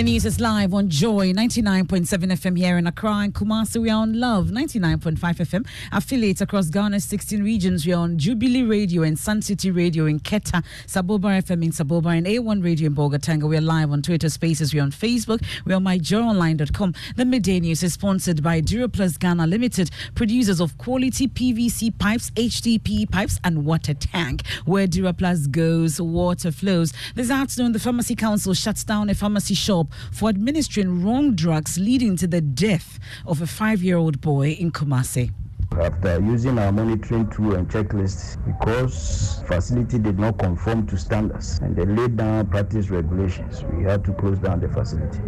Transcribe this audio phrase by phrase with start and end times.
[0.00, 3.82] The news is live on Joy 99.7 FM here in Accra and Kumasi.
[3.82, 5.66] We are on Love 99.5 FM.
[5.92, 7.84] Affiliates across Ghana's 16 regions.
[7.84, 12.16] We are on Jubilee Radio and Sun City Radio in Keta, Saboba FM in Saboba,
[12.16, 13.46] and A1 Radio in Bolgatanga.
[13.46, 14.72] We are live on Twitter Spaces.
[14.72, 15.44] We are on Facebook.
[15.66, 16.94] We are on.
[17.16, 23.10] The midday news is sponsored by Duraplast Ghana Limited, producers of quality PVC pipes, HDPE
[23.10, 24.46] pipes, and water tank.
[24.64, 26.94] Where Duraplast goes, water flows.
[27.14, 32.16] This afternoon, the Pharmacy Council shuts down a pharmacy shop for administering wrong drugs, leading
[32.16, 35.32] to the death of a five year old boy in Kumasi.
[35.78, 41.76] After using our monitoring tool and checklist because facility did not conform to standards and
[41.76, 45.20] they laid down practice regulations, we had to close down the facility.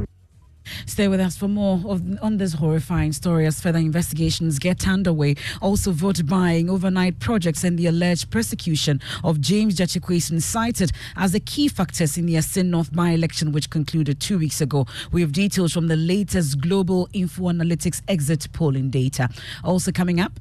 [0.87, 5.35] Stay with us for more of, on this horrifying story as further investigations get underway.
[5.61, 11.41] Also, vote buying, overnight projects, and the alleged persecution of James Gyakye cited as the
[11.41, 14.87] key factors in the Assin North by election, which concluded two weeks ago.
[15.11, 19.29] We have details from the latest global info analytics exit polling data.
[19.65, 20.33] Also, coming up.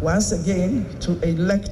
[0.00, 1.70] Once again, to elect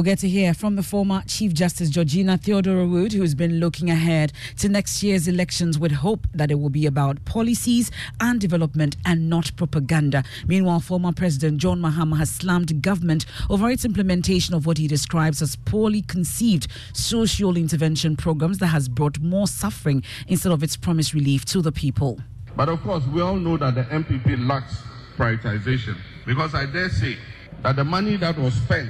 [0.00, 3.90] We'll get to hear from the former Chief Justice Georgina Theodora Wood, who's been looking
[3.90, 8.96] ahead to next year's elections with hope that it will be about policies and development
[9.04, 10.24] and not propaganda.
[10.46, 15.42] Meanwhile, former President John Mahama has slammed government over its implementation of what he describes
[15.42, 21.12] as poorly conceived social intervention programs that has brought more suffering instead of its promised
[21.12, 22.18] relief to the people.
[22.56, 24.80] But of course, we all know that the NPP lacks
[25.18, 27.18] prioritization because I dare say
[27.60, 28.88] that the money that was spent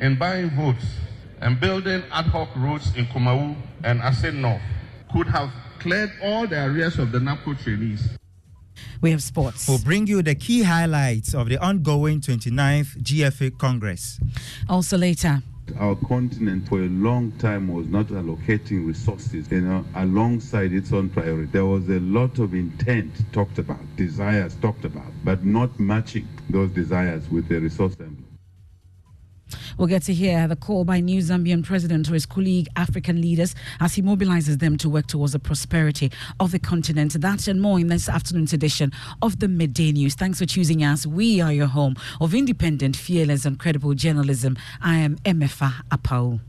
[0.00, 0.84] in buying votes
[1.40, 4.62] and building ad hoc roads in Kumawu and Assin North
[5.12, 8.16] could have cleared all the arrears of the NABCO trainees.
[9.00, 9.68] We have sports.
[9.68, 14.20] We'll bring you the key highlights of the ongoing 29th GFA Congress.
[14.68, 15.42] Also later.
[15.78, 21.10] Our continent for a long time was not allocating resources, you know, alongside its own
[21.10, 21.50] priority.
[21.50, 26.70] There was a lot of intent talked about, desires talked about, but not matching those
[26.70, 28.15] desires with the resource envelope.
[29.78, 33.54] We'll get to hear the call by new Zambian president to his colleague African leaders
[33.80, 36.10] as he mobilizes them to work towards the prosperity
[36.40, 37.20] of the continent.
[37.20, 40.14] That and more in this afternoon's edition of the Midday News.
[40.14, 41.06] Thanks for choosing us.
[41.06, 44.56] We are your home of independent, fearless, and credible journalism.
[44.80, 46.40] I am Emefa Apawu.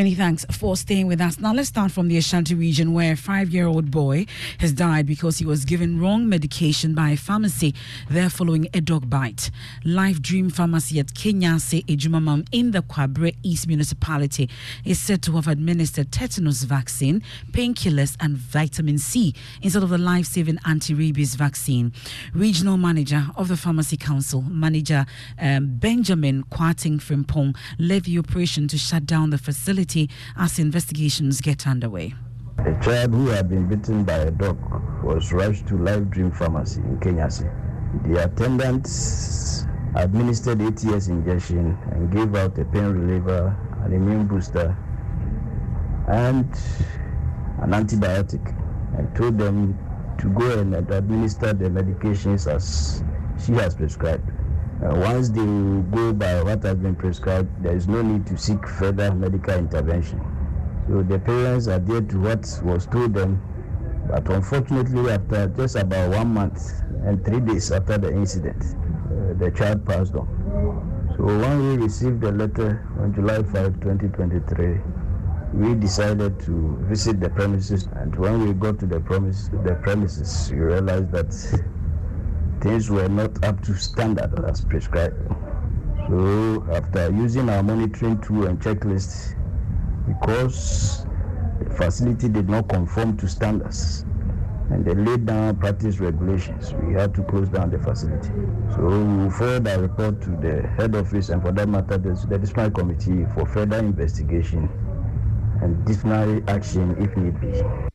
[0.00, 1.38] Many thanks for staying with us.
[1.38, 4.24] Now, let's start from the Ashanti region where a five year old boy
[4.58, 7.74] has died because he was given wrong medication by a pharmacy
[8.08, 9.50] there following a dog bite.
[9.84, 14.48] Life Dream Pharmacy at Kenyase Ejumamam in the Kwabre East Municipality
[14.86, 20.24] is said to have administered tetanus vaccine, painkillers, and vitamin C instead of the life
[20.24, 21.92] saving anti rabies vaccine.
[22.32, 25.04] Regional manager of the Pharmacy Council, Manager
[25.38, 29.89] um, Benjamin Kwarteng Frimpong, led the operation to shut down the facility
[30.36, 32.14] as investigations get underway.
[32.58, 34.58] A child who had been bitten by a dog
[35.02, 37.50] was rushed to Life Dream Pharmacy in Kenyasi.
[38.06, 38.86] The attendant
[39.96, 44.76] administered ATS injection and gave out a pain reliever, an immune booster,
[46.08, 46.46] and
[47.62, 48.54] an antibiotic,
[48.96, 49.76] and told them
[50.18, 53.02] to go and administer the medications as
[53.44, 54.28] she has prescribed.
[54.82, 55.44] Uh, once they
[55.94, 60.18] go by what has been prescribed, there is no need to seek further medical intervention.
[60.88, 63.42] So the parents adhered to what was told them,
[64.08, 69.50] but unfortunately, after just about one month and three days after the incident, uh, the
[69.54, 70.26] child passed on.
[71.16, 74.80] So when we received the letter on July 5, 2023,
[75.52, 80.58] we decided to visit the premises, and when we got to the the premises, we
[80.58, 81.70] realized that
[82.60, 85.16] things were not up to standard as prescribed.
[86.08, 89.36] So after using our monitoring tool and checklist,
[90.06, 91.06] because
[91.60, 94.04] the facility did not conform to standards
[94.70, 96.72] and they laid down practice regulations.
[96.74, 98.30] We had to close down the facility.
[98.74, 102.38] So we forward our report to the head office and for that matter, the, the
[102.38, 104.68] disciplinary committee for further investigation
[105.60, 107.89] and disciplinary action if need be.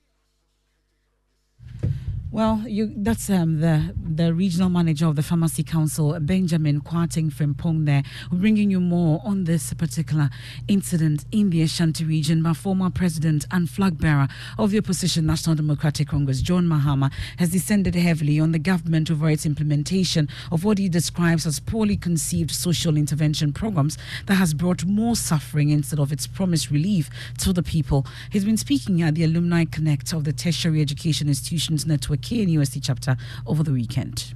[2.36, 7.86] Well, you, that's um, the the regional manager of the Pharmacy Council, Benjamin Kwarteng Frimpong
[7.86, 10.30] there, bringing you more on this particular
[10.68, 12.42] incident in the Ashanti region.
[12.42, 14.28] My former president and flag bearer
[14.58, 19.30] of the opposition National Democratic Congress, John Mahama, has descended heavily on the government over
[19.30, 24.84] its implementation of what he describes as poorly conceived social intervention programs that has brought
[24.84, 28.06] more suffering instead of its promised relief to the people.
[28.30, 33.16] He's been speaking at the Alumni Connect of the Tertiary Education Institutions Network KNUST chapter
[33.46, 34.34] over the weekend.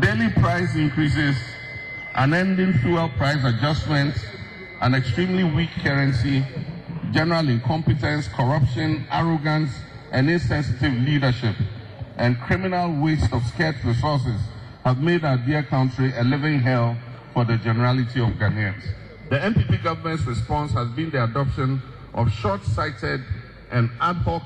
[0.00, 1.36] Daily price increases,
[2.14, 4.18] unending fuel price adjustments,
[4.80, 6.44] an extremely weak currency,
[7.12, 9.70] general incompetence, corruption, arrogance,
[10.12, 11.56] and insensitive leadership,
[12.18, 14.40] and criminal waste of scarce resources
[14.84, 16.96] have made our dear country a living hell
[17.32, 18.84] for the generality of Ghanaians.
[19.30, 21.82] The NPP government's response has been the adoption
[22.12, 23.22] of short-sighted
[23.70, 24.42] and ad hoc,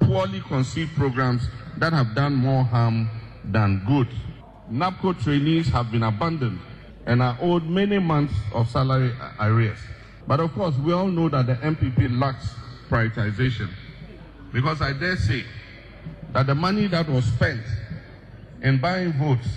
[0.00, 1.48] poorly conceived programs
[1.78, 3.08] that have done more harm
[3.44, 4.08] than good.
[4.70, 6.58] NABCO trainees have been abandoned
[7.06, 9.78] and are owed many months of salary arrears.
[10.26, 12.48] But of course, we all know that the NPP lacks
[12.88, 13.68] prioritization
[14.52, 15.44] because I dare say
[16.32, 17.62] that the money that was spent
[18.62, 19.48] in buying votes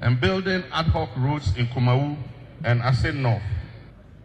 [0.00, 2.16] and building ad hoc roads in Kumawu
[2.64, 3.42] and Assin North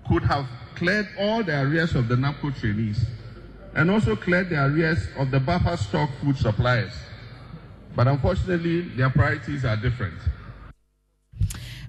[0.07, 3.05] could have cleared all the arrears of the NABCO trainees
[3.77, 6.91] and also cleared the arrears of the buffer stock food suppliers.
[7.95, 10.17] But unfortunately, their priorities are different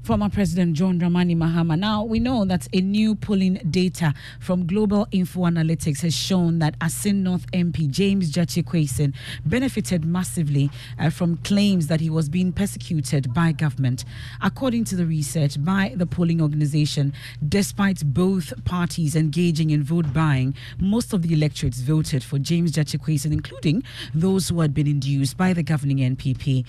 [0.09, 1.79] former President John Dramani Mahama.
[1.79, 6.79] Now, we know that a new polling data from Global Info Analytics has shown that
[6.79, 9.15] Assin North MP James Quayson
[9.45, 14.07] benefited massively uh, from claims that he was being persecuted by government.
[14.41, 17.13] According to the research by the polling organization,
[17.47, 23.31] despite both parties engaging in vote buying, most of the electorates voted for James Quayson,
[23.31, 23.83] including
[24.15, 26.65] those who had been induced by the governing NPP.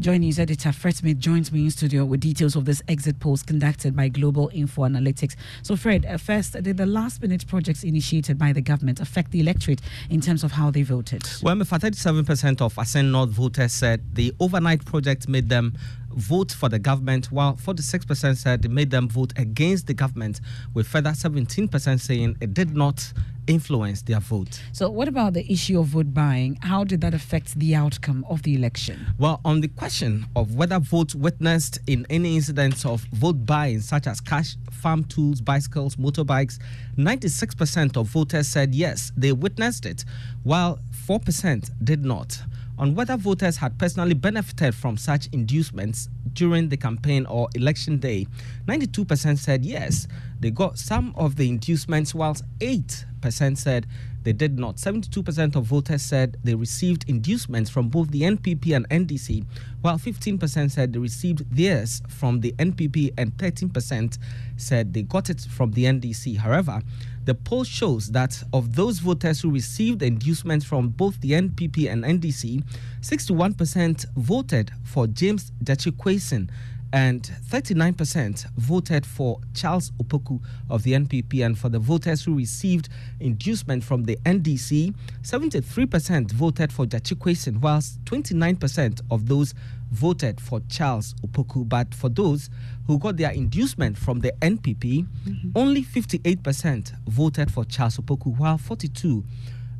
[0.00, 3.42] Joy News editor Fred Smith joins me in studio with details of this exit polls
[3.42, 5.36] conducted by Global Info Analytics.
[5.60, 9.40] So, Fred, uh, first, did the last minute projects initiated by the government affect the
[9.40, 11.22] electorate in terms of how they voted?
[11.42, 15.74] Well, 37% of Assin North voters said the overnight project made them
[16.14, 20.40] vote for the government, while 46% said it made them vote against the government,
[20.74, 23.12] with further 17% saying it did not
[23.46, 24.62] influence their vote.
[24.72, 26.58] So, what about the issue of vote buying?
[26.62, 29.06] How did that affect the outcome of the election?
[29.18, 34.06] Well, on the question of whether votes witnessed in any incidents of vote buying, such
[34.06, 36.58] as cash, farm tools, bicycles, motorbikes,
[36.96, 40.04] 96% of voters said yes, they witnessed it,
[40.42, 42.40] while 4% did not
[42.78, 48.26] on whether voters had personally benefited from such inducements during the campaign or election day.
[48.66, 50.08] 92% said yes,
[50.40, 53.86] they got some of the inducements, whilst 8% said
[54.22, 54.76] they did not.
[54.76, 59.44] 72% of voters said they received inducements from both the NPP and NDC,
[59.80, 64.18] while 15% said they received theirs from the NPP and 13%
[64.56, 66.36] said they got it from the NDC.
[66.38, 66.80] However,
[67.24, 72.04] the poll shows that of those voters who received inducements from both the NPP and
[72.04, 72.64] NDC,
[73.00, 76.50] 61% voted for James Quayson
[76.92, 81.44] and 39% voted for Charles Opoku of the NPP.
[81.44, 82.88] And for the voters who received
[83.20, 89.54] inducement from the NDC, 73% voted for Quayson, whilst 29% of those
[89.92, 91.68] voted for Charles Opoku.
[91.68, 92.50] But for those
[92.86, 95.50] who got their inducement from the NPP, mm-hmm.
[95.54, 99.24] only 58% voted for Charles Opoku, while 42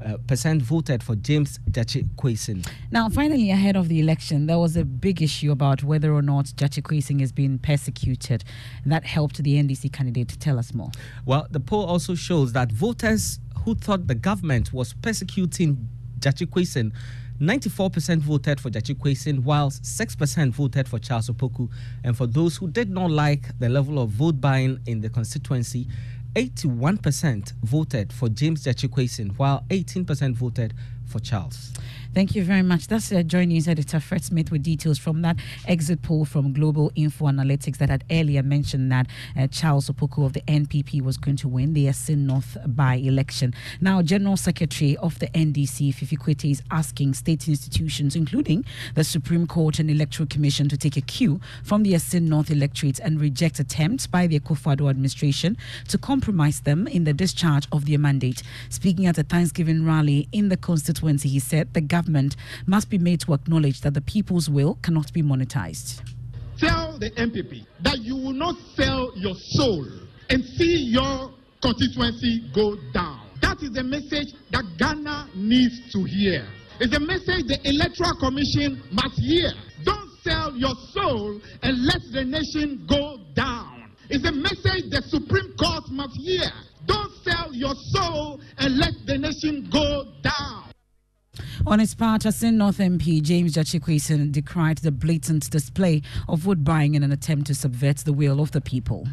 [0.04, 2.66] uh, percent voted for James Gyakye Quayson.
[2.90, 6.46] Now, finally, ahead of the election, there was a big issue about whether or not
[6.46, 8.44] Gyakye Quayson is being persecuted.
[8.84, 10.28] That helped the NDC candidate.
[10.28, 10.90] to Tell us more.
[11.24, 15.88] Well, the poll also shows that voters who thought the government was persecuting
[16.18, 16.92] Gyakye Quayson
[17.42, 21.68] 94% voted for Quayson, whilst 6% voted for Charles Opoku.
[22.04, 25.88] And for those who did not like the level of vote buying in the constituency,
[26.36, 30.72] 81% voted for James Quayson, while 18% voted
[31.04, 31.72] for Charles.
[32.14, 32.88] Thank you very much.
[32.88, 36.92] That's uh, Joy News editor Fred Smith with details from that exit poll from Global
[36.94, 41.38] Info Analytics that had earlier mentioned that uh, Charles Opoku of the NPP was going
[41.38, 43.54] to win the Assin North by election.
[43.80, 49.78] Now, General Secretary of the NDC, Fifi is asking state institutions, including the Supreme Court
[49.78, 54.06] and Electoral Commission, to take a cue from the Assin North electorate and reject attempts
[54.06, 55.56] by the Akufo-Addo administration
[55.88, 58.42] to compromise them in the discharge of their mandate.
[58.68, 62.34] Speaking at a Thanksgiving rally in the constituency, he said the government government
[62.66, 66.02] must be made to acknowledge that the people's will cannot be monetized.
[66.58, 69.86] Tell the NPP that you will not sell your soul
[70.30, 71.32] and see your
[71.62, 73.20] constituency go down.
[73.40, 76.44] That is the message that Ghana needs to hear.
[76.80, 79.50] It's a message the Electoral Commission must hear.
[79.84, 83.90] Don't sell your soul and let the nation go down.
[84.10, 86.50] It's a message the Supreme Court must hear.
[86.86, 90.71] Don't sell your soul and let the nation go down.
[91.66, 96.94] On his part, Assin North MP James Gyakye decried the blatant display of vote buying
[96.94, 99.08] in an attempt to subvert the will of the people.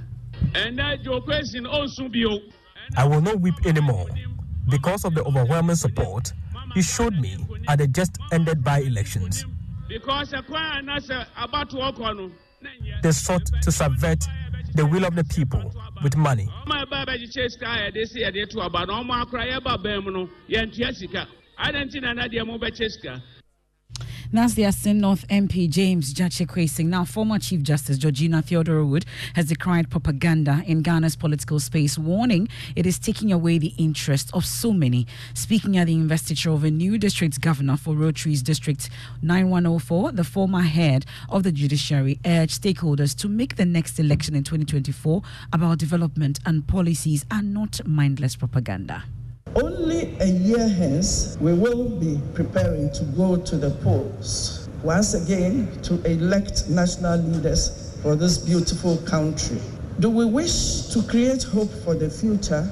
[2.98, 4.08] I will not weep anymore
[4.70, 6.34] because of the overwhelming support
[6.74, 9.46] he showed me at the just ended by elections.
[13.02, 14.26] They sought to subvert
[14.76, 15.74] the will of the people
[16.04, 16.50] with money.
[24.32, 29.48] That's the Assin North MP James Gyakye Now, former Chief Justice Georgina Theodora Wood has
[29.48, 34.72] decried propaganda in Ghana's political space, warning it is taking away the interest of so
[34.72, 35.08] many.
[35.34, 38.88] Speaking at the investiture of a new district governor for Rotary's District
[39.24, 44.44] 9104, the former head of the judiciary urged stakeholders to make the next election in
[44.44, 49.06] 2024 about development and policies and not mindless propaganda.
[49.56, 55.68] Only a year hence, we will be preparing to go to the polls once again
[55.82, 59.60] to elect national leaders for this beautiful country.
[60.00, 62.70] Do we wish to create hope for the future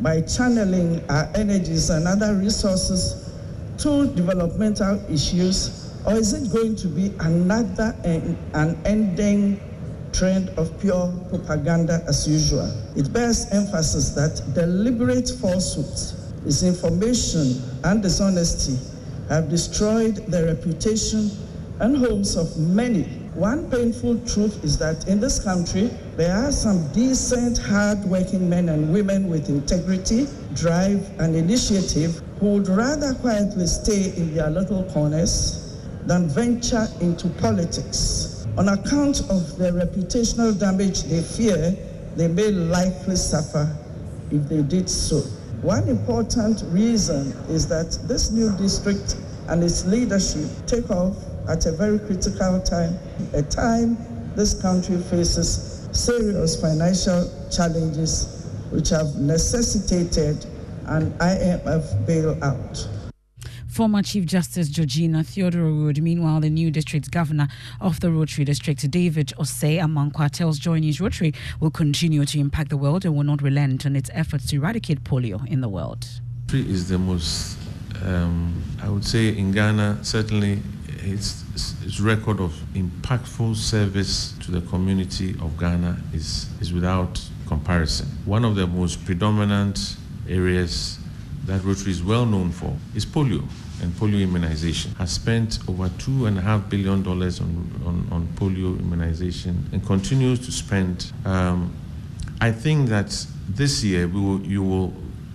[0.00, 3.30] by channeling our energies and other resources
[3.78, 9.60] to developmental issues, or is it going to be another and unending
[10.12, 12.70] trend of pure propaganda as usual.
[12.96, 18.78] It bears emphasis that deliberate falsehoods, misinformation, and dishonesty
[19.28, 21.30] have destroyed the reputation
[21.80, 23.04] and homes of many.
[23.34, 28.92] One painful truth is that in this country, there are some decent, hard-working men and
[28.92, 35.76] women with integrity, drive, and initiative who would rather quietly stay in their little corners
[36.06, 41.76] than venture into politics on account of the reputational damage they fear
[42.16, 43.72] they may likely suffer
[44.32, 45.20] if they did so.
[45.62, 49.16] One important reason is that this new district
[49.48, 51.16] and its leadership take off
[51.48, 52.98] at a very critical time,
[53.32, 53.96] a time
[54.34, 60.44] this country faces serious financial challenges which have necessitated
[60.86, 62.88] an IMF bailout
[63.78, 66.02] former Chief Justice Georgina Theodora Wood.
[66.02, 67.46] Meanwhile, the new district governor
[67.80, 72.76] of the Rotary District, David Osei Amankwa, tells Joy Rotary will continue to impact the
[72.76, 76.08] world and will not relent on its efforts to eradicate polio in the world.
[76.48, 77.56] Rotary is the most,
[78.02, 80.60] um, I would say, in Ghana, certainly
[81.04, 88.08] its, its record of impactful service to the community of Ghana is, is without comparison.
[88.24, 89.96] One of the most predominant
[90.28, 90.98] areas
[91.44, 93.48] that Rotary is well known for is polio
[93.82, 100.44] and polio immunization, has spent over $2.5 billion on, on, on, polio immunization and continues
[100.44, 101.12] to spend.
[101.24, 101.74] Um,
[102.40, 104.92] I think that this year we will, you will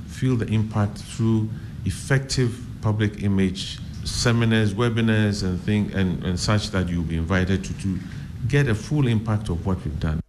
[0.08, 1.50] feel the impact through
[1.86, 7.74] effective public image seminars, webinars, and, thing, and, and such that you'll be invited to,
[7.82, 8.00] to
[8.48, 10.20] get a full impact of what we've done.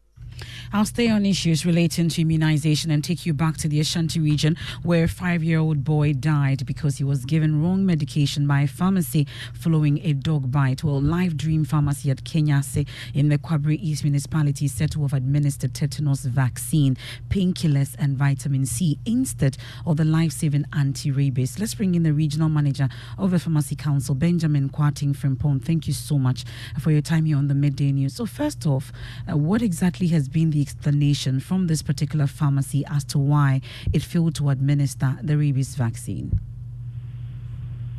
[0.74, 4.56] I'll stay on issues relating to immunization and take you back to the Ashanti region
[4.82, 8.66] where a five year old boy died because he was given wrong medication by a
[8.66, 10.82] pharmacy following a dog bite.
[10.82, 15.74] Well, Live Dream Pharmacy at Kenyase in the Kwabre East municipality said to have administered
[15.74, 16.96] tetanus vaccine,
[17.28, 21.56] painkillers, and vitamin C instead of the life saving anti rabies.
[21.60, 25.64] Let's bring in the regional manager of the Pharmacy Council, Benjamin Kwarteng Frimpong.
[25.64, 26.44] Thank you so much
[26.80, 28.16] for your time here on the Midday News.
[28.16, 28.90] So, first off,
[29.30, 33.61] uh, what exactly has been the explanation from this particular pharmacy as to why
[33.92, 36.40] it failed to administer the rabies vaccine.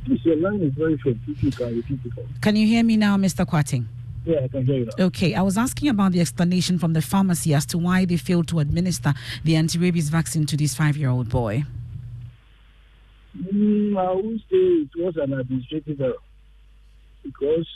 [0.07, 1.17] Your line is very short.
[1.25, 2.25] Can repeat it.
[2.41, 3.45] Can you hear me now, Mr.
[3.45, 3.85] Kwarteng?
[4.25, 4.85] Yeah, I can hear you.
[4.85, 5.05] Now.
[5.05, 8.47] Okay, I was asking about the explanation from the pharmacy as to why they failed
[8.47, 11.63] to administer the anti-rabies vaccine to this five-year-old boy.
[13.37, 16.13] Mm, I would say it was an administrative error
[17.23, 17.67] because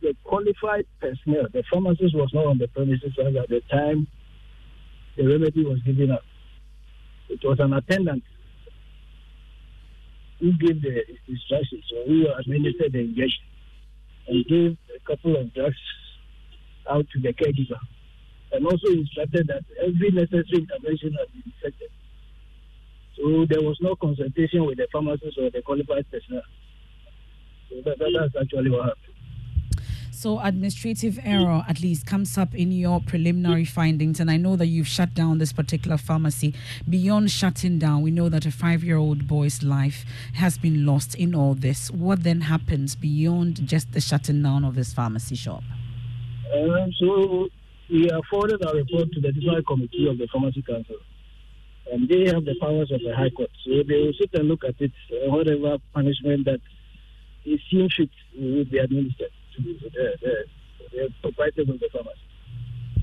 [0.00, 4.06] the qualified personnel, the pharmacist was not on the premises at the time
[5.16, 6.24] the remedy was given out.
[7.28, 8.24] It was an attendant
[10.38, 13.44] who gave the instructions, or who administered the injection,
[14.28, 15.76] and gave a couple of drugs
[16.88, 17.78] out to the caregiver,
[18.52, 21.90] and also instructed that every necessary intervention has been effected.
[23.16, 26.42] So there was no consultation with the pharmacist or the qualified personnel.
[27.68, 29.09] So that, that, that's actually what happened.
[30.20, 34.66] So, administrative error at least comes up in your preliminary findings, and I know that
[34.66, 36.52] you've shut down this particular pharmacy.
[36.86, 41.14] Beyond shutting down, we know that a five year old boy's life has been lost
[41.14, 41.90] in all this.
[41.90, 45.62] What then happens beyond just the shutting down of this pharmacy shop?
[46.54, 47.48] Um, so,
[47.88, 50.96] we have forwarded our report to the Disciplinary Committee of the Pharmacy Council,
[51.90, 53.48] and they have the powers of the High Court.
[53.64, 56.60] So, they will sit and look at it, uh, whatever punishment that
[57.46, 60.44] is seen fit will be administered the, the,
[60.92, 62.20] the proprietors the pharmacy.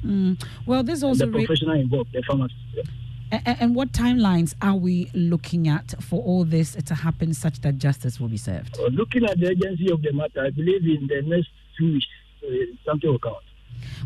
[0.05, 0.43] Mm.
[0.65, 2.59] Well, this also the professional ra- involved, the pharmacist.
[2.73, 2.83] Yeah.
[3.31, 7.77] And, and what timelines are we looking at for all this to happen such that
[7.77, 8.77] justice will be served?
[8.79, 12.05] Well, looking at the urgency of the matter, I believe in the next two weeks,
[12.43, 12.47] uh,
[12.85, 13.43] something will come out.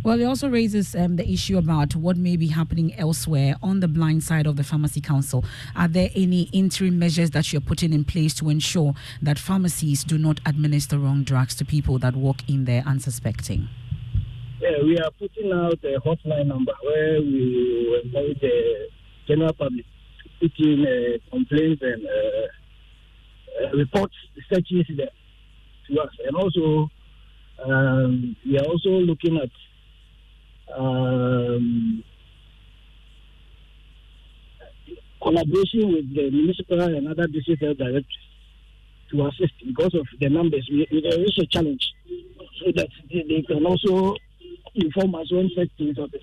[0.04, 3.88] Well, it also raises um, the issue about what may be happening elsewhere on the
[3.88, 5.44] blind side of the Pharmacy Council.
[5.76, 10.18] Are there any interim measures that you're putting in place to ensure that pharmacies do
[10.18, 13.68] not administer wrong drugs to people that walk in there unsuspecting?
[14.60, 18.88] Yeah, we are putting out a hotline number where we encourage the
[19.28, 24.16] general public to put in uh, complaints and uh, uh, reports
[24.52, 25.14] incidents
[25.88, 26.10] to us.
[26.28, 26.90] And also,
[27.66, 29.50] um, we are also looking at
[30.78, 32.04] um,
[35.22, 38.18] collaboration with the municipal and other district health directors
[39.12, 40.68] to assist because of the numbers.
[40.72, 41.94] We, there is a challenge
[42.60, 44.16] so that they, they can also
[44.76, 46.20] inform us when such things happen.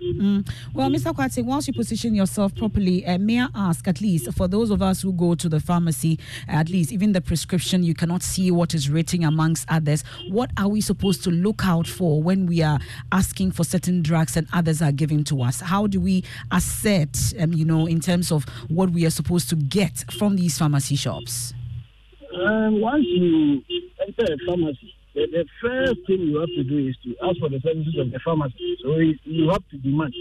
[0.00, 0.48] Mm.
[0.74, 1.14] Well, Mr.
[1.14, 4.82] Kwate, once you position yourself properly, uh, may I ask, at least for those of
[4.82, 6.18] us who go to the pharmacy,
[6.48, 10.02] at least even the prescription, you cannot see what is written amongst others.
[10.28, 12.80] What are we supposed to look out for when we are
[13.12, 15.60] asking for certain drugs and others are given to us?
[15.60, 19.56] How do we assert, um, you know, in terms of what we are supposed to
[19.56, 21.54] get from these pharmacy shops?
[22.34, 23.62] Um, once you
[24.06, 27.48] enter a pharmacy, the, the, first thing you have to do is to ask for
[27.48, 28.78] the services of the pharmacy.
[28.82, 30.14] So you have to demand.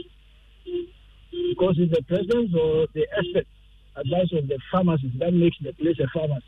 [0.65, 3.47] Because it's the presence or the expert
[3.95, 6.45] advice of the pharmacist that makes the place a pharmacy.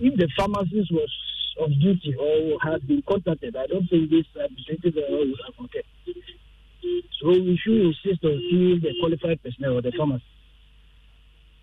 [0.00, 1.10] If the pharmacist was
[1.60, 5.84] of duty or had been contacted, I don't think this administrative error would have occurred.
[7.20, 10.24] So we should insist on seeing the qualified personnel or the pharmacist.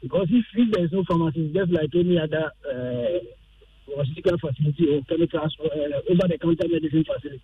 [0.02, 3.18] Because if, if there is no pharmacist, just like any other uh,
[3.88, 7.42] pharmaceutical facility or chemicals or uh, over-the-counter medicine facility.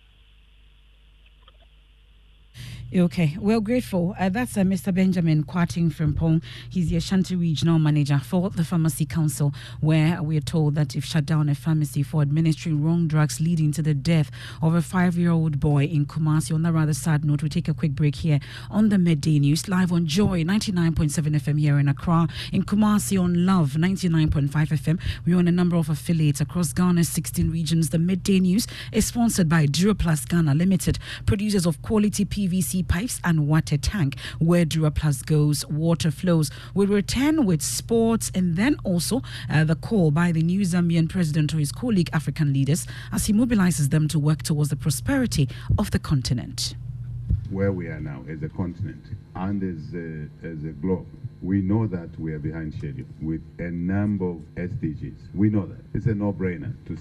[2.96, 4.14] Okay, well, grateful.
[4.20, 4.94] Uh, that's uh, Mr.
[4.94, 6.40] Benjamin Kwarteng Frimpong.
[6.70, 11.04] He's the Ashanti Regional Manager for the Pharmacy Council, where we are told that if
[11.04, 14.30] shut down a pharmacy for administering wrong drugs leading to the death
[14.62, 16.54] of a five year old boy in Kumasi.
[16.54, 18.38] On that rather sad note, we take a quick break here
[18.70, 23.44] on the Midday News, live on Joy 99.7 FM here in Accra, in Kumasi on
[23.44, 25.00] Love 99.5 FM.
[25.26, 27.90] We own a number of affiliates across Ghana's 16 regions.
[27.90, 33.46] The Midday News is sponsored by Duraplast Ghana Limited, producers of quality PVC pipes and
[33.48, 34.16] water tank.
[34.38, 36.50] Where Duraplast goes, water flows.
[36.74, 41.50] We return with sports and then also uh, the call by the new Zambian president
[41.50, 45.90] to his colleague African leaders as he mobilizes them to work towards the prosperity of
[45.90, 46.74] the continent.
[47.50, 51.06] Where we are now as a continent and as a, as a globe,
[51.42, 55.34] we know that we are behind schedule with a number of SDGs.
[55.34, 55.84] We know that.
[55.92, 56.96] It's a no-brainer to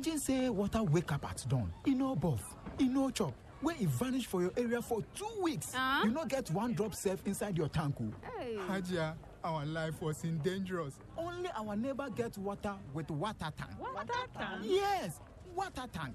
[0.00, 2.40] imagine say water wake up at dawn e no baff
[2.80, 6.04] e no chop wey e vanish for your area for two weeks Uh-huh.
[6.06, 8.10] you no get one drop sef inside your tank o.
[8.38, 8.56] Hey.
[8.68, 13.70] hajia our life was in dangerous only our neighbor get water with water tank.
[13.78, 14.06] Water
[14.38, 14.62] tank?
[14.64, 15.20] yes
[15.54, 16.14] water tank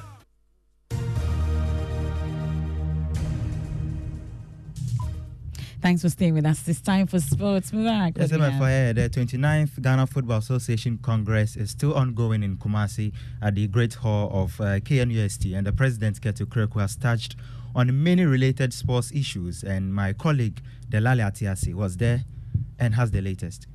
[5.81, 6.67] Thanks for staying with us.
[6.67, 7.71] It's time for sports.
[7.71, 8.15] Mubarak.
[8.15, 13.67] Yes, we the 29th Ghana Football Association Congress is still ongoing in Kumasi at the
[13.67, 17.35] Great Hall of uh, KNUST, and the president, Kurt Okraku, has touched
[17.73, 19.63] on many related sports issues.
[19.63, 22.25] And my colleague, Delali Atiasi, was there
[22.77, 23.65] and has the latest.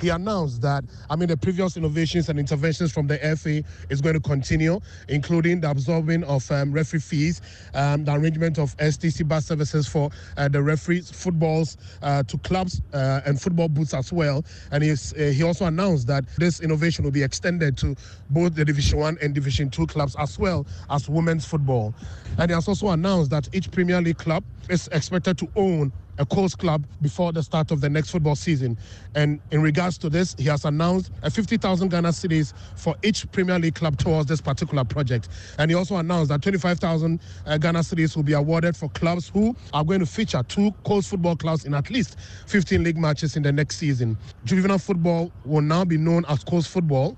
[0.00, 4.14] He announced that, I mean, the previous innovations and interventions from the FA is going
[4.14, 7.40] to continue, including the absorbing of um, referee fees,
[7.74, 12.82] um, the arrangement of STC bus services for uh, the referees, footballs uh, to clubs
[12.92, 14.44] uh, and football boots as well.
[14.70, 17.94] And uh, he also announced that this innovation will be extended to
[18.30, 21.94] both the Division 1 and Division 2 clubs as well as women's football.
[22.38, 26.26] And he has also announced that each Premier League club is expected to own a
[26.26, 28.78] colts club before the start of the next football season.
[29.14, 33.58] And in regards to this, he has announced a 50,000 Ghana cedis for each Premier
[33.58, 35.28] League club towards this particular project.
[35.58, 39.56] And he also announced that 25,000 uh, Ghana cedis will be awarded for clubs who
[39.72, 43.42] are going to feature two colts football clubs in at least 15 league matches in
[43.42, 44.16] the next season.
[44.44, 47.16] Juvenile football will now be known as colts football.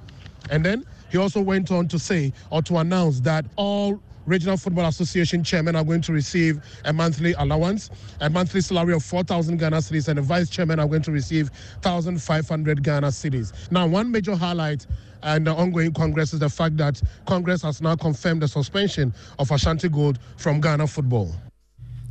[0.50, 4.86] And then he also went on to say or to announce that all Regional Football
[4.86, 9.76] Association chairmen are going to receive a monthly allowance, a monthly salary of 4,000 Ghana
[9.78, 11.50] cedis, and the vice chairman are going to receive
[11.82, 13.70] 1,500 Ghana cedis.
[13.70, 14.86] Now, one major highlight
[15.22, 19.50] and the ongoing Congress is the fact that Congress has now confirmed the suspension of
[19.50, 21.34] Ashanti Gold from Ghana football.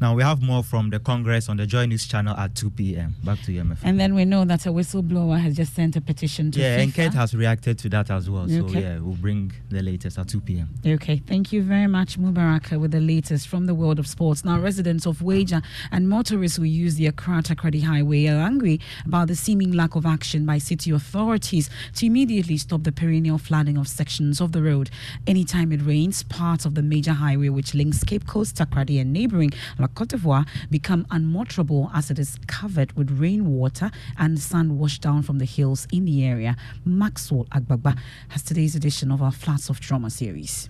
[0.02, 3.16] Now we have more from the Congress on the Joy News channel at 2 p.m.
[3.24, 3.78] Back to you, MF.
[3.84, 6.84] And then we know that a whistleblower has just sent a petition to Yeah, FIFA.
[6.84, 8.44] and Kate has reacted to that as well.
[8.44, 8.74] Okay.
[8.74, 10.70] So yeah, we'll bring the latest at 2 p.m.
[10.86, 14.44] Okay, thank you very much, Mubaraka, with the latest from the world of sports.
[14.44, 19.30] Now, residents of Weija and motorists who use the Accra Takoradi Highway are angry about
[19.30, 23.88] the seeming lack of action by city authorities to immediately stop the perennial flooding of
[23.88, 24.90] sections of the road.
[25.28, 29.52] Anytime it rains, parts of the major highway which links Cape Coast, Takoradi, and neighboring
[29.84, 35.22] La Cote d'Ivoire become unmotorable as it is covered with rainwater and sand washed down
[35.22, 36.56] from the hills in the area.
[36.86, 37.98] Maxwell Agbagba
[38.30, 40.70] has today's edition of our Flats of Trauma series.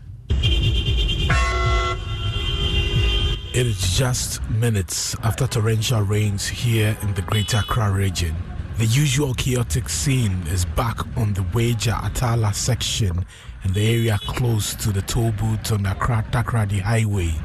[3.54, 8.36] It is just minutes after torrential rains here in the Greater Accra region.
[8.80, 13.24] The usual chaotic scene is back on the Weija Atala section
[13.64, 15.04] in the area close to the
[15.72, 17.36] on the Accra Takoradi Highway.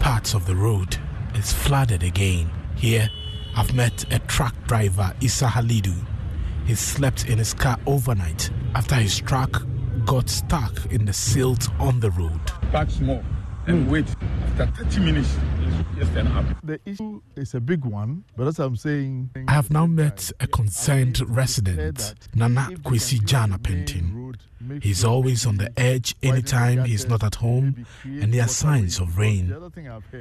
[0.00, 0.96] Parts of the road
[1.34, 2.50] is flooded again.
[2.76, 3.08] Here,
[3.56, 5.94] I've met a truck driver, Issa Halidu.
[6.66, 9.62] He slept in his car overnight after his truck
[10.06, 12.40] got stuck in the silt on the road.
[12.72, 13.22] Back small
[13.66, 13.90] and hmm.
[13.90, 14.06] wait.
[14.58, 16.56] After 30 minutes, it's just an.
[16.62, 20.46] The issue is a big one, but as I'm saying, I have now met a
[20.46, 24.19] concerned resident, Nana Kwesi Jana Pentin.
[24.80, 29.18] He's always on the edge anytime he's not at home and there are signs of
[29.18, 29.54] rain.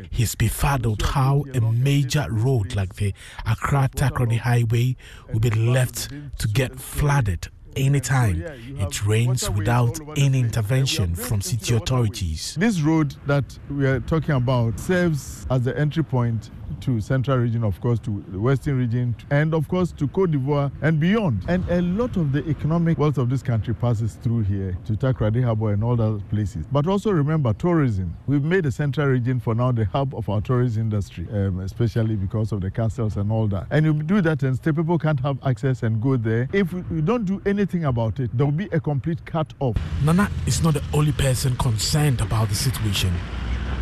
[0.10, 3.14] He's befuddled how a major road like the
[3.46, 4.96] Accra Takoradi Highway
[5.32, 12.56] will be left to get flooded anytime it rains without any intervention from city authorities.
[12.60, 16.50] This road that we are talking about serves as the entry point
[16.82, 20.72] to central region, of course, to the western region, and of course to Cote d'Ivoire
[20.82, 21.44] and beyond.
[21.48, 25.44] And a lot of the economic wealth of this country passes through here to Takoradi
[25.44, 26.66] Harbour and all those places.
[26.72, 28.16] But also remember tourism.
[28.28, 32.16] We've made the central region for now the hub of our tourism industry, um, especially
[32.16, 33.68] because of the castles and all that.
[33.72, 36.50] And you do that and still people can't have access and go there.
[36.54, 39.78] If we, we don't do anything about it, there will be a complete cut off.
[40.04, 43.14] Nana is not the only person concerned about the situation.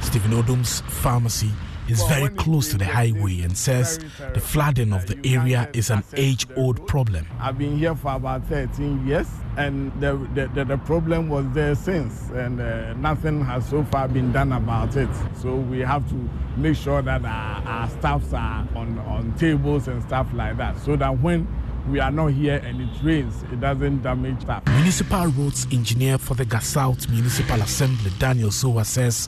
[0.01, 1.51] Stephen Odom's pharmacy
[1.89, 3.99] is very close to the highway and says
[4.33, 7.25] the flooding of the area is an age old problem.
[7.39, 11.75] I've been here for about 13 years, and the, the, the, the problem was there
[11.75, 15.09] since, and uh, nothing has so far been done about it.
[15.41, 20.01] So we have to make sure that our, our staffs are on, on tables and
[20.03, 21.47] stuff like that, so that when
[21.89, 24.63] we are not here and it rains, it doesn't damage stuff.
[24.67, 29.27] Municipal roads engineer for the Ga South Municipal Assembly, Daniel Sowa, says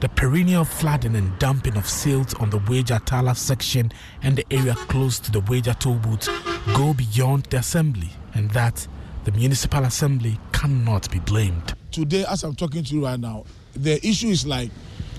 [0.00, 3.90] the perennial flooding and dumping of silt on the Weija Tala section
[4.22, 5.98] and the area close to the Weija toll
[6.76, 8.86] go beyond the assembly and that
[9.24, 11.74] the municipal assembly cannot be blamed.
[11.90, 14.70] Today, as I'm talking to you right now, the issue is like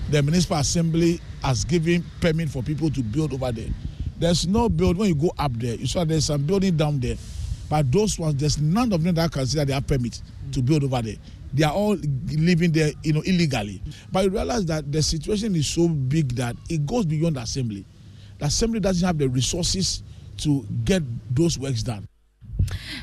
[0.08, 3.68] the municipal assembly has given permit for people to build over there.
[4.18, 5.74] There's no build when you go up there.
[5.74, 7.16] You saw there's some building down there,
[7.68, 10.20] but those ones there's none of them that that they have permit
[10.52, 11.16] to build over there.
[11.52, 13.82] They are all living there, you know, illegally.
[14.12, 17.84] But you realize that the situation is so big that it goes beyond the assembly.
[18.38, 20.02] The assembly doesn't have the resources
[20.38, 21.02] to get
[21.34, 22.06] those works done.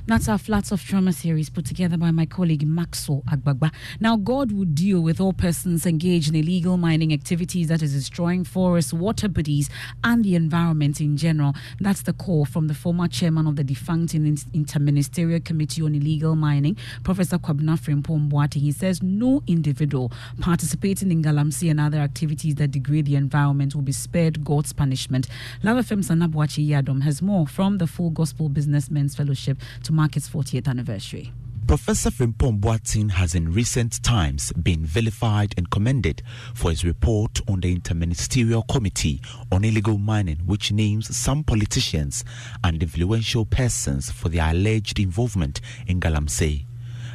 [0.05, 3.71] That's our Flats of Trauma series put together by my colleague Maxo Agbagba.
[3.99, 8.43] Now, God will deal with all persons engaged in illegal mining activities that is destroying
[8.43, 9.69] forests, water bodies,
[10.03, 11.53] and the environment in general.
[11.79, 16.77] That's the call from the former chairman of the defunct Interministerial Committee on Illegal Mining,
[17.03, 18.61] Professor Kwabena Frimpong Boateng.
[18.61, 23.81] He says no individual participating in Galamsey and other activities that degrade the environment will
[23.81, 25.27] be spared God's punishment.
[25.63, 29.57] Love FM Sanabwachi Yadom has more from the Full Gospel Businessmen's Fellowship
[29.87, 31.31] to mark its 40th anniversary.
[31.65, 36.21] Professor Frimpong Boateng has in recent times been vilified and commended
[36.53, 42.25] for his report on the Interministerial Committee on Illegal Mining, which names some politicians
[42.65, 46.65] and influential persons for their alleged involvement in Galamsey.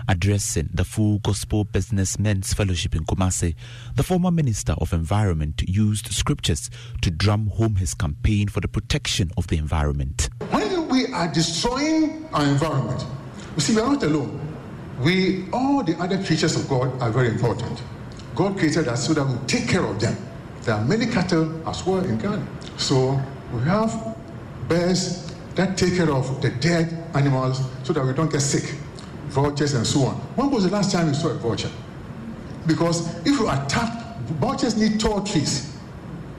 [0.09, 3.55] Addressing the Full Gospel Businessmen's Fellowship in Kumasi,
[3.95, 6.71] the former Minister of Environment used scriptures
[7.03, 10.31] to drum home his campaign for the protection of the environment.
[10.51, 13.05] When we are destroying our environment,
[13.55, 14.39] you see, we are not alone.
[15.01, 17.83] We, all the other creatures of God are very important.
[18.35, 20.17] God created us so that we take care of them.
[20.63, 22.47] There are many cattle as well in Ghana.
[22.77, 23.21] So
[23.53, 24.17] we have
[24.69, 28.75] bears that take care of the dead animals so that we don't get sick
[29.27, 30.15] vultures and so on.
[30.37, 31.71] When was the last time you saw a vulture?
[32.67, 35.75] Because if you attack, vultures need tall trees,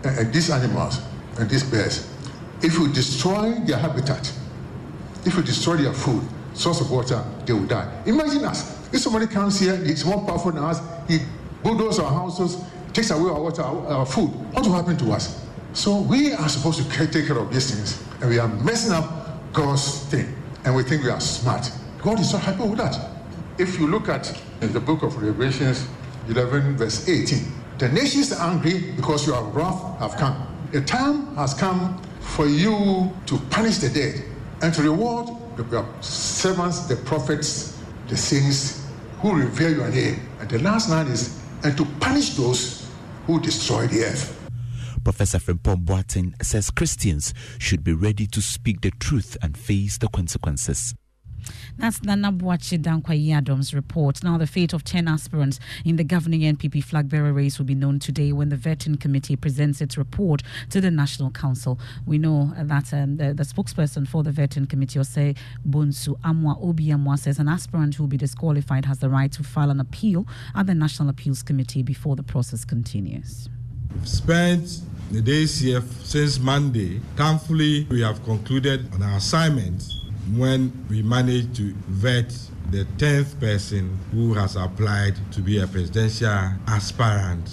[0.04, 1.02] and, and these animals
[1.38, 2.10] and these bears.
[2.62, 4.32] If you destroy their habitat,
[5.26, 7.90] if you destroy their food, source of water, they will die.
[8.06, 8.78] Imagine us.
[8.94, 11.20] If somebody comes here, he's more powerful than us, he
[11.64, 14.30] bulldozes our houses, takes away our water, our, our food.
[14.54, 15.44] What will happen to us?
[15.74, 19.54] So we are supposed to take care of these things, and we are messing up
[19.54, 21.72] God's thing, and we think we are smart.
[22.02, 23.10] God is not happy with that.
[23.58, 25.88] If you look at the book of Revelations
[26.28, 30.48] 11, verse 18, the nations are angry because your wrath have come.
[30.72, 34.24] The time has come for you to punish the dead
[34.64, 38.88] and to reward the servants, the prophets, the saints
[39.20, 40.22] who revere your name.
[40.40, 42.90] And the last line is, and to punish those
[43.28, 44.40] who destroy the earth.
[45.04, 50.08] Professor Frimpong Boateng says Christians should be ready to speak the truth and face the
[50.08, 50.96] consequences.
[51.78, 54.24] That's Nana Boakye Dankwa Adams report.
[54.24, 57.74] Now, the fate of 10 aspirants in the governing NPP flag bearer race will be
[57.74, 61.80] known today when the vetting committee presents its report to the National Council.
[62.06, 65.36] We know that um, the, the, spokesperson for the vetting committee, Ose
[65.68, 69.44] Bonsu Amwa Obi Amwa, says an aspirant who will be disqualified has the right to
[69.44, 73.50] file an appeal at the National Appeals Committee before the process continues.
[73.96, 74.82] We've spent
[75.12, 77.00] the days here since Monday.
[77.16, 79.84] Thankfully, we have concluded on our assignment
[80.38, 82.30] when we managed to vet
[82.72, 86.30] the 10th person who has applied to be a presidential
[86.68, 87.50] aspirant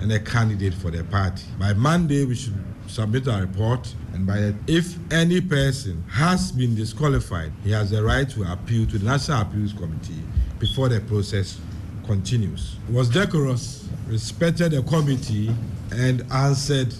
[0.00, 1.44] and a candidate for the party.
[1.58, 2.54] By Monday, we should
[2.86, 8.02] submit a report, and by that, if any person has been disqualified, he has the
[8.02, 10.22] right to appeal to the National Appeals Committee
[10.58, 11.60] before the process
[12.06, 12.76] continues.
[12.90, 15.54] Was decorous, respected the committee,
[15.92, 16.94] and answered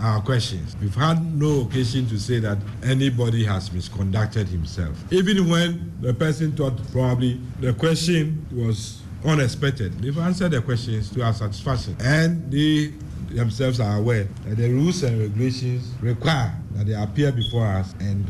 [0.00, 0.76] our questions.
[0.80, 4.96] We've had no occasion to say that anybody has misconducted himself.
[5.12, 11.22] Even when the person thought probably the question was unexpected, they've answered the questions to
[11.22, 11.96] our satisfaction.
[12.00, 12.92] And they
[13.34, 18.24] themselves are aware that the rules and regulations require that they appear before us and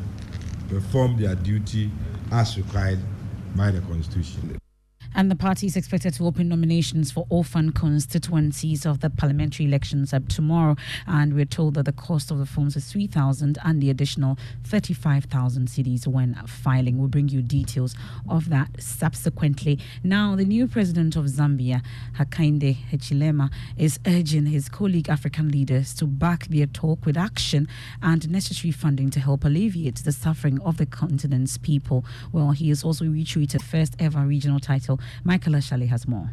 [0.69, 1.91] perform their duty
[2.33, 2.99] as required
[3.55, 4.59] by the Constitution.
[5.15, 9.67] And the party is expected to open nominations for all orphan constituencies of the parliamentary
[9.67, 10.77] elections up tomorrow.
[11.07, 15.69] And we're told that the cost of the forms is 3,000 and the additional 35,000
[15.69, 16.97] cedis when filing.
[16.97, 17.95] We'll bring you details
[18.31, 19.79] of that subsequently.
[20.03, 21.83] Now, the new president of Zambia,
[22.19, 27.69] Hakainde Hichilema, is urging his colleague African leaders to back their talk with action
[28.01, 32.07] and necessary funding to help alleviate the suffering of the continent's people.
[32.33, 36.31] Well, he has also reiterated first ever regional title Michael Ashali has more.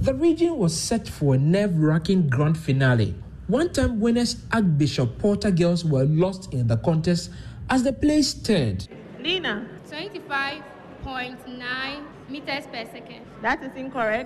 [0.00, 3.14] The region was set for a nerve wracking grand finale.
[3.46, 7.30] One time winners Archbishop Porter girls were lost in the contest
[7.70, 8.86] as the play stirred.
[9.20, 13.20] Lina, 25.9 meters per second.
[13.42, 14.14] That is incorrect.